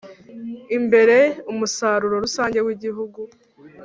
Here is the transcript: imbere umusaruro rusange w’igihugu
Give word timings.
imbere 0.77 1.17
umusaruro 1.51 2.15
rusange 2.25 2.59
w’igihugu 2.65 3.19